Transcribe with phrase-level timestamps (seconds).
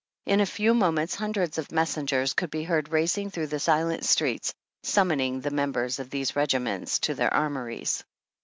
[0.25, 4.03] In a few mo ments hundreds of messengers could be heard racing through the silent
[4.03, 8.03] streets, summoning the members of these regiments to their Armories.